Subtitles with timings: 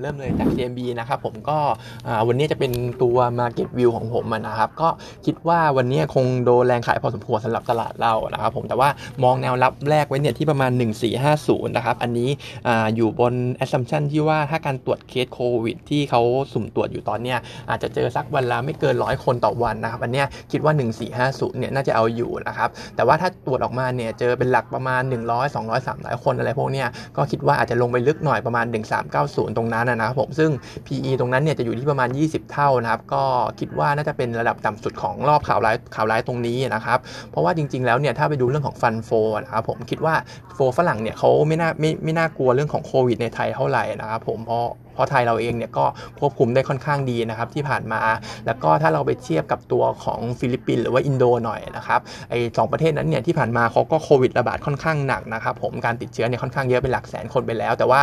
[0.00, 1.58] เริ่มเลยจาก CMB นะครับผมก็
[2.28, 4.88] วันนี้จะเป็นตัว Market View ของผมนะครับก็
[5.26, 8.88] คิดว่าวันนี้คงโดนแรงขายพอสมควรสำหรับตลาดเรานะครับผมแต่ว่า
[9.24, 10.70] มองแนวรับแรกไว้เนี่ยที่ประมาณ
[11.22, 12.30] 1450นะครับอันนี้
[12.66, 13.34] ออยู่บน
[13.64, 16.22] assumption ที่ว่าถ้าการตรวจเคสโควิดที่เขา
[16.52, 17.38] สุ่มตรวจอยู่ตอนเนี้ย
[17.70, 20.72] อาจจะเจอสักวันละไม่เกินร้อยคนต่อวันนะครับอันนี้คิดว่า
[21.38, 28.66] 1450เนี่ยน่าจะเอาอยู่นะครับแต่ว่าถ้าตรวจออกมาเนี่ยเจอเป็นหลักประมาณ 100 200 300 คนอะไรพวกเนี้ยก็คิดว่าอาจจะลงไปลึกหน่อยประมาณ
[29.10, 30.50] 1390 ตรงนั้นนะครับผมซึ่ง
[30.86, 33.22] PE ตรงนั้นเนี่ยจะอยู่ที่ประมาณ 20 เท่านะครับก็
[33.60, 36.98] คิดว่าน่าจะเป็นระดับต่ำสุดของรอบข่าวร้ายข่าวร้ายตรงนี้นะครับ
[37.30, 39.10] เพราะว่าจริง ๆแล้วเนี่ยถ้าไปดูเรื่องของ fund flow
[39.42, 40.14] นะครับผมคิดว่า
[40.54, 44.66] flow ฝรั่งเนี่ยเขาไม่น่าไม่ไม่น่ากลัวเรื่องของโควิดในไทยเท่าไหร่นะครับผมเพราะ
[45.00, 45.84] เพราะไทยเราเองเนี่ยก็
[46.20, 48.00] ควบคุมได้ค่อนข้างดีนะครับที่ผ่านมา
[48.46, 52.00] แล้วก็ถ้าเราไปเทียบกับตัวของฟิลิปปินส์หรือว่าอินโดหน่อยนะครับ
[52.30, 58.00] ไอ้สองประเทศนั้นเนี่ยที่ผ่านมาเขาก็โควิดระบาดค่อนข้างหนักนะครับผมการติดเชื้อเนี่ยค่อนข้างเยอะเป็นหลักแสนคนไปแล้ว แต่ว่า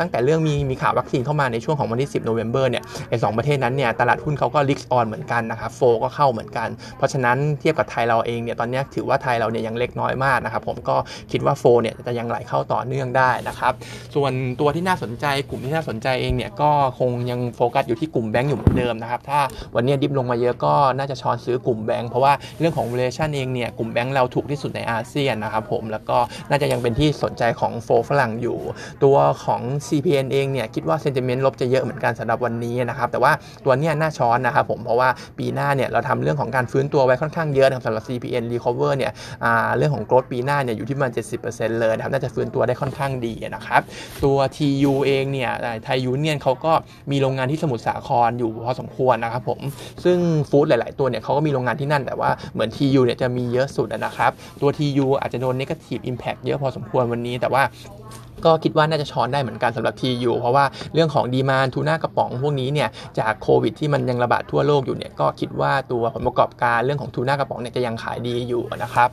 [0.00, 10.96] ตั้งแต่เรื่องมีมีข่าววัคซีนเข้ามาในช่วงของวันที่ 10 November เนี่ยไอ้สองประเทศนั้นเนี่ยตลาดหุ้นเขาก็ risk on เหมือนกันนะครับ flow ก็เข้าเหมือนกัน เพราะฉะนั้นเทียบกับไทยเราเองเนี่ยตอนนี้ถือว่าไทยเราเนี่ยยังเล็กน้อยมากนะครับผมก็
[11.32, 13.72] คิดว่า flow เนี่ยจะยังไหลเข้าต่อเนื่องได้นะครับ
[14.14, 19.40] ส่วนตัวที่น่าสนใจกลุ่มที่น่าสนใจเองเนี่ยก็คงยังโฟกัสอยู่ที่กลุ่มแบงก์อยู่เหมือนเดิมนะครับ ถ้า
[19.74, 26.18] วันนี้ดิฟลงมาเยอะก็น่าจะช้อนซื้อกลุ่มแบงก์เพราะว่าเรื่องของ valuation เองเนี่ยกลุ่มแบงก์เราถูกที่สุดในอาเซียนนะครับผมแล้วก็
[26.50, 28.58] น่าจะยังเป็นที่สนใจของโฟฝรั่งอยู่
[29.04, 33.32] ตัวของ CPN เองเนี่ยคิดว่าเซนติเมนต์ลบจะเยอะเหมือนกันสำหรับวันนี้นะครับแต่ว่า
[33.64, 39.12] ตัวเนี้ยน่าช้อนนะครับผมเพราะว่าปีหน้าเนี่ยเราทำเรื่องของการฟื้นตัวไว้ค่อนข้างเยอะนะครับสำหรับ CPN recover เนี่ย
[39.76, 41.12] เรื่องของโกรดปีหน้าเนี่ยอยู่ที่ประมาณ
[41.46, 43.82] 70%เลยนะครับน่าจะฟื้นตัวได้ค่อนข้างดีนะครับ
[44.24, 45.52] ตัว TU เองเนี่ย
[45.84, 46.72] ไทยยูเนียนเขาก็
[47.10, 49.60] มีโรงงานที่สมุทรสาครอยู่พอสมควรนะครับผม
[50.04, 50.18] ซึ่ง
[50.50, 57.62] ฟู้ดหลาย ๆ ตัวเนี่ยเขาก็มีโรงงานที่นั่นแต่ว่าเหมือน TU เนี่ยจะมีเยอะสุดนะครับ ตัว TU อาจจะโดน negative impact เยอะพอสมควรวันนี้แต่ว่า
[58.44, 69.08] ก็คิดว่าน่าจะช้อนได้เหมือนกันสำหรับทีอยู่เพราะว่าเรื่องของดีมานทูน่ากระป๋องพวกนี้เนี่ยจากโควิดที่มันยังระบาดทั่วโลกอยู่เนี่ยก็คิดว่าตัวผลประกอบการเรื่องของทูน่ากระป๋องเนี่ยจะยังขายดีอยู่นะครับ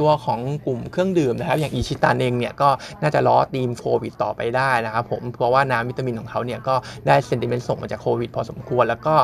[0.00, 2.68] ตัวของกลุ่มเครื่องดื่มนะครับอย่างอิชิตันเองเนี่ยก็
[3.02, 6.74] น่าจะล้อตีมโควิดต่อไปได้นะครับผมเพราะว่าน้ำวิตามินของเขาเนี่ยก็
[7.06, 9.14] ได้ sentiment ส่งมาจากโควิดพอสมควร แล้วก็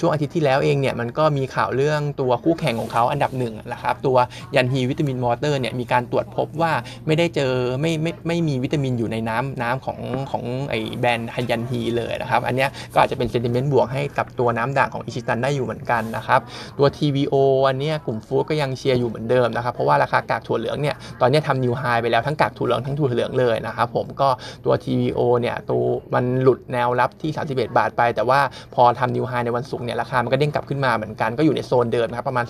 [0.00, 4.16] ช่วงอาทิตย์ที่แล้วเองเนี่ยมันก็มีข่าวเรื่องตัวคู่แข่งของเขาอันดับหนึ่งนะครับตัว
[4.54, 6.72] ยันฮีวิตามิน water เนี่ยมีการตรวจพบว่า
[7.06, 9.98] ไม่ได้เจอไม่ไม่ไม่มีวิตามินอยู่ในน้ำน้ำของ
[10.30, 16.40] ของไอ้แบรนด์ฮันยันฮีเลยนะครับ อันนี้ก็อาจจะเป็น sentiment บวกให้กับตัวน้ำด่างของอิชิตันได้อยู่เหมือนกันนะครับ
[16.78, 17.34] ตัว TVO
[17.68, 24.28] อันนี้กลุ่ม food ก็ยังเชียร์อยู่เหมือนเดิมนะครับ เพราะว่าราคากากถั่วเหลืองเนี่ยตอนนี้ทำ new high ไปแล้วทั้งกากถั่วเหลืองทั้งถั่วเหลืองเลยนะครับผมก็
[24.64, 25.82] ตัว TVO เนี่ยตัว
[26.14, 28.40] มันหลุดแนวรับที่ 31 บาทไป แต่ว่า
[28.74, 32.46] พอทำ new high ในวันศุกร์เนี่ยราคามันก็เด้งกลับขึ้นมาเหมือนกันก็อยู่ในโซนเดิมนะครับประมาณ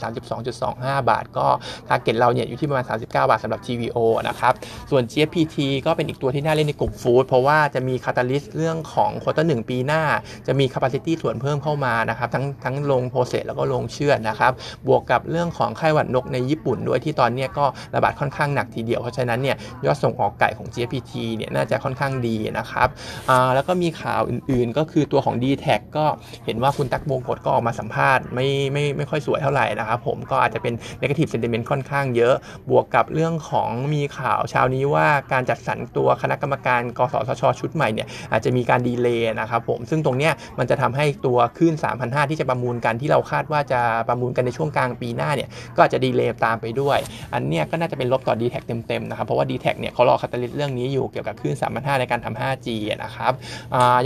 [0.53, 1.47] 32.25 บาท ก็
[1.89, 4.53] target เราเนี่ยอยู่ที่ประมาณ 39 บาทสำหรับ TVO นะครับ
[4.91, 5.56] ส่วน GFPT
[5.87, 10.03] ก็เป็นอีกตัวที่น่าเล่นในกลุ่ม food เพราะว่าจะมี catalyst เรื่องของ quarter หนึ่งปีหน้า
[10.47, 14.53] จะมี capacity ส่วนเพิ่มเข้ามานะครับทั้งทั้งโรง process แล้วก็โรงเชือดนะครับ
[14.87, 17.65] บวกกับเรื่องของไข้หวัดนกในญี่ปุ่นด้วยที่ตอนนี้ก็
[17.95, 19.56] ระบาดค่อนข้างหนักทีเดียวเพราะฉะนั้นเนี่ย
[19.87, 22.89] ยอดส่งออกไก่ของ GPT เนี่ยน่าจะค่อนข้างดีนะครับ
[23.31, 26.06] อ่าแล้วก็มีข่าวอื่นๆ ก็คือตัวของ d t แทก็
[26.45, 32.35] เห็นว่าคุณตั๊กบงกฎก็ออกมาสัมภาษณ์ไม่ไม่ไม่ค่อยสวยเท่าไหร่นะครับผมก็อาจจะเป็น negative sentiment ค่อนข้างเยอะ
[32.71, 46.99] บวกกับเรื่องของมีข่าวเช้านี้ว่าการจัดสรรตัวคณะกรรมการกสทช ชุดใหม่เนี่ยอาจจะมีการดีเลย์นะครับผมซึ่งตรงเนี้ยมันจะทำให้ตัวขึ้น3,500 ที่จะประมูลกันที่เราคาดว่าจะประมูลกันในช่วงกลางปีหน้าเนี่ยก็อาจจะ delay ตามไปด้วย
[47.35, 52.69] อันเนี้ยก็น่าจะเป็นลบต่อ d t แทเต็มๆนะครับเพราะว่า d t แทเนี่ยเขารอ catalyst เรื่องนี้อยู่เกี่ยวกับคลื่น3,500 ในการทำ 5G
[53.05, 53.33] นะครับ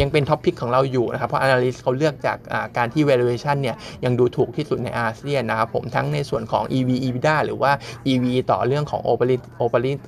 [0.01, 2.39] ยังเป็น top pick ของเราอยู่นะครับเพราะ analyst เขาเลือกจาก
[2.77, 7.73] การที่ valuation เนี่ยยังดูถูกที่สุดในอาเซียนนะครับผมทั้งในส่วนของ EV EBITDA หรือว่า
[8.13, 9.01] EV ต่อเรื่องของ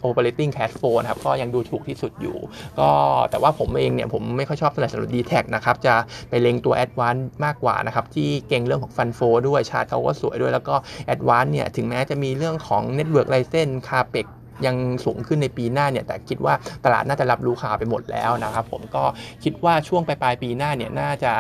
[0.07, 2.37] operating cash flow นะครับก็ยังดูถูกที่สุดอยู่
[2.79, 2.89] ก็
[3.31, 5.95] แต่ว่าผมเองเนี่ยผมไม่ค่อยชอบเท่าไหร่สำหรับ DTAC็นะครับ จะ
[6.29, 10.75] ไปเล็งตัว a d v a n c e มากกว่านะครับ ที่เก่งเรื่องของฟันโฟด้วยชาร์ตเขาก็สวยด้วยแล้วก็
[11.13, 14.27] a d v a n c e เนี่ยถึงแม้จะมีเรื่องของ Network License c a p e x
[14.67, 19.05] ยังสูงขึ้นในปีหน้าเนี่ยแต่คิดว่าตลาดน่าจะรับรู้ข่าวไปหมดแล้วนะครับผมก็
[19.45, 21.33] คิดว่าช่วงปลายปลายปีหน้าเนี่ยน่าจะ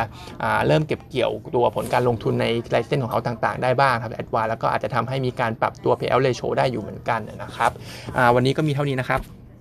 [0.67, 7.71] เริ่มเก็บเกี่ยวตัวผลการลงทุนในไลเซนของเขาต่างๆ ได้บ้างครับแอดวานแล้วก็อาจจะทำให้มีการปรับตัว payout ratio ได้อยู่เหมือนกันนะครับ
[8.35, 9.42] วันนี้ก็มีเท่านี้นะครับ